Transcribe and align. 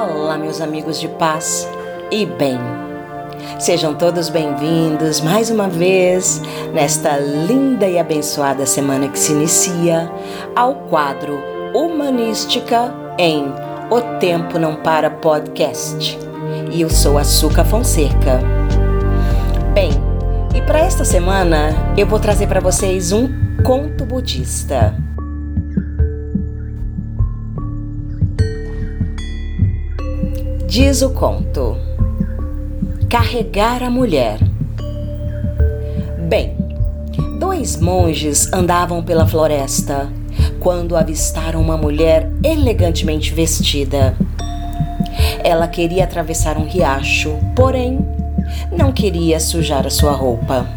Olá, 0.00 0.38
meus 0.38 0.62
amigos 0.62 0.98
de 0.98 1.08
paz 1.08 1.68
e 2.10 2.24
bem. 2.24 2.58
Sejam 3.58 3.94
todos 3.94 4.30
bem-vindos 4.30 5.20
mais 5.20 5.50
uma 5.50 5.68
vez 5.68 6.40
nesta 6.72 7.18
linda 7.18 7.86
e 7.86 7.98
abençoada 7.98 8.64
semana 8.64 9.08
que 9.08 9.18
se 9.18 9.32
inicia 9.32 10.10
ao 10.56 10.74
quadro 10.74 11.38
Humanística 11.74 12.94
em 13.18 13.52
O 13.90 14.00
Tempo 14.18 14.58
Não 14.58 14.76
Para 14.76 15.10
Podcast. 15.10 16.18
E 16.72 16.80
eu 16.80 16.88
sou 16.88 17.18
a 17.18 17.24
Suca 17.24 17.62
Fonseca. 17.62 18.40
Bem, 19.74 19.90
e 20.54 20.62
para 20.62 20.78
esta 20.78 21.04
semana 21.04 21.74
eu 21.94 22.06
vou 22.06 22.18
trazer 22.18 22.46
para 22.46 22.60
vocês 22.60 23.12
um 23.12 23.28
conto 23.62 24.06
budista. 24.06 24.94
Diz 30.70 31.02
o 31.02 31.10
conto: 31.10 31.76
Carregar 33.08 33.82
a 33.82 33.90
mulher. 33.90 34.38
Bem, 36.28 36.56
dois 37.40 37.76
monges 37.76 38.48
andavam 38.52 39.02
pela 39.02 39.26
floresta 39.26 40.08
quando 40.60 40.96
avistaram 40.96 41.60
uma 41.60 41.76
mulher 41.76 42.30
elegantemente 42.44 43.34
vestida. 43.34 44.16
Ela 45.42 45.66
queria 45.66 46.04
atravessar 46.04 46.56
um 46.56 46.68
riacho, 46.68 47.36
porém 47.56 47.98
não 48.70 48.92
queria 48.92 49.40
sujar 49.40 49.88
a 49.88 49.90
sua 49.90 50.12
roupa. 50.12 50.68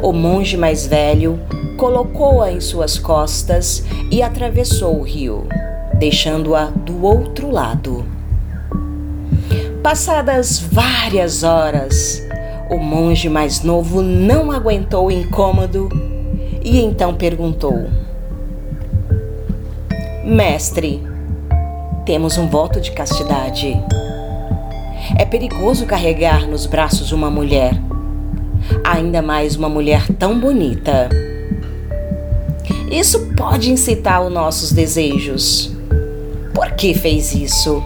O 0.00 0.12
monge 0.12 0.56
mais 0.56 0.86
velho 0.86 1.40
colocou-a 1.76 2.52
em 2.52 2.60
suas 2.60 3.00
costas 3.00 3.82
e 4.12 4.22
atravessou 4.22 5.00
o 5.00 5.02
rio, 5.02 5.48
deixando-a 6.02 6.64
do 6.64 7.04
outro 7.04 7.48
lado. 7.48 8.04
Passadas 9.84 10.58
várias 10.58 11.44
horas, 11.44 12.20
o 12.68 12.76
monge 12.76 13.28
mais 13.28 13.62
novo 13.62 14.02
não 14.02 14.50
aguentou 14.50 15.06
o 15.06 15.10
incômodo 15.12 15.88
e 16.60 16.80
então 16.80 17.14
perguntou: 17.14 17.86
Mestre, 20.24 21.00
temos 22.04 22.36
um 22.36 22.48
voto 22.48 22.80
de 22.80 22.90
castidade. 22.90 23.80
É 25.16 25.24
perigoso 25.24 25.86
carregar 25.86 26.48
nos 26.48 26.66
braços 26.66 27.12
uma 27.12 27.30
mulher, 27.30 27.80
ainda 28.82 29.22
mais 29.22 29.54
uma 29.54 29.68
mulher 29.68 30.08
tão 30.18 30.36
bonita. 30.36 31.08
Isso 32.90 33.20
pode 33.36 33.70
incitar 33.70 34.20
os 34.20 34.32
nossos 34.32 34.72
desejos. 34.72 35.80
Por 36.54 36.70
que 36.72 36.94
fez 36.94 37.34
isso? 37.34 37.82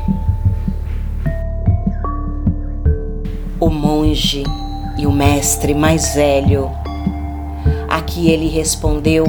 o 3.58 3.70
monge 3.70 4.45
e 4.98 5.06
o 5.06 5.12
mestre 5.12 5.75
mais 5.75 6.14
velho. 6.14 6.70
A 7.89 8.00
que 8.00 8.31
ele 8.31 8.48
respondeu 8.48 9.25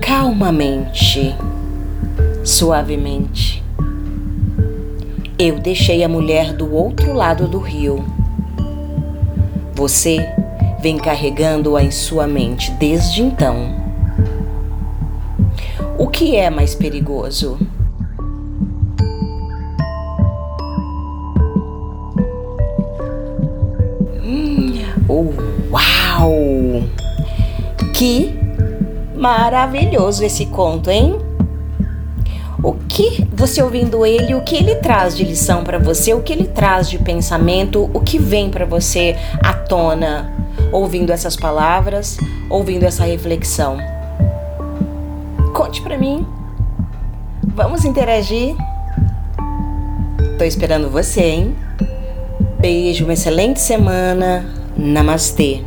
calmamente, 0.00 1.34
suavemente: 2.44 3.62
Eu 5.38 5.58
deixei 5.58 6.02
a 6.02 6.08
mulher 6.08 6.52
do 6.52 6.72
outro 6.74 7.12
lado 7.12 7.46
do 7.46 7.58
rio. 7.58 8.04
Você 9.74 10.18
vem 10.80 10.98
carregando-a 10.98 11.82
em 11.82 11.90
sua 11.90 12.26
mente 12.26 12.70
desde 12.72 13.22
então. 13.22 13.74
O 15.96 16.08
que 16.08 16.36
é 16.36 16.50
mais 16.50 16.74
perigoso? 16.74 17.58
Uau! 25.08 26.82
Que 27.94 28.34
maravilhoso 29.14 30.24
esse 30.24 30.46
conto, 30.46 30.90
hein? 30.90 31.18
O 32.62 32.74
que 32.74 33.26
você 33.32 33.62
ouvindo 33.62 34.04
ele, 34.04 34.34
o 34.34 34.42
que 34.42 34.56
ele 34.56 34.76
traz 34.76 35.16
de 35.16 35.24
lição 35.24 35.64
para 35.64 35.78
você, 35.78 36.12
o 36.12 36.20
que 36.20 36.32
ele 36.32 36.44
traz 36.44 36.90
de 36.90 36.98
pensamento, 36.98 37.90
o 37.94 38.00
que 38.00 38.18
vem 38.18 38.50
para 38.50 38.66
você 38.66 39.16
à 39.42 39.54
tona 39.54 40.30
ouvindo 40.70 41.10
essas 41.10 41.36
palavras, 41.36 42.18
ouvindo 42.50 42.84
essa 42.84 43.04
reflexão? 43.04 43.78
Conte 45.54 45.80
para 45.80 45.96
mim. 45.96 46.26
Vamos 47.54 47.84
interagir. 47.84 48.54
Tô 50.38 50.44
esperando 50.44 50.90
você, 50.90 51.22
hein? 51.22 51.56
Beijo, 52.60 53.04
uma 53.04 53.14
excelente 53.14 53.58
semana. 53.58 54.44
Namastê. 54.76 55.60